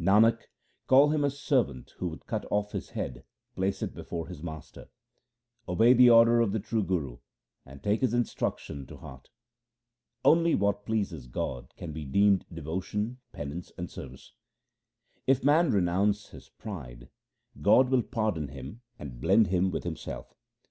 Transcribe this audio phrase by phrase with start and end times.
[0.00, 0.44] Nanak,
[0.86, 4.88] call him a servant who would cut off his head, place it before his master,
[5.68, 7.18] Obey the order of the true Guru,
[7.66, 9.28] and take his instruction to heart.
[10.24, 14.32] Only what pleases God can be deemed devotion, penance, and service:—
[15.26, 17.10] If man renounce his pride,
[17.60, 20.28] God will pardon him and blend him with Himself.
[20.30, 20.70] SIKH.